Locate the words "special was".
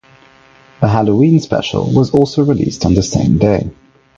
1.39-2.09